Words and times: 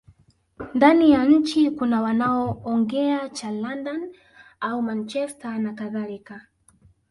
Ndani 0.73 1.11
ya 1.11 1.25
nchi 1.25 1.71
kuna 1.71 2.01
wanaoongea 2.01 3.29
cha 3.29 3.51
London 3.51 4.15
au 4.61 4.81
Manchester 4.81 5.59
nakadhalika 5.59 6.47